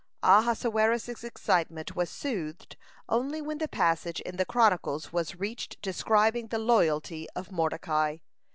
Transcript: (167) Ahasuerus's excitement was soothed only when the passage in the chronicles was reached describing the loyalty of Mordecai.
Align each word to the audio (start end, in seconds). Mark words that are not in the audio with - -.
(167) 0.21 0.73
Ahasuerus's 0.73 1.23
excitement 1.23 1.95
was 1.95 2.09
soothed 2.09 2.75
only 3.07 3.39
when 3.39 3.59
the 3.59 3.67
passage 3.67 4.19
in 4.21 4.35
the 4.35 4.47
chronicles 4.47 5.13
was 5.13 5.35
reached 5.35 5.79
describing 5.83 6.47
the 6.47 6.57
loyalty 6.57 7.27
of 7.35 7.51
Mordecai. 7.51 8.17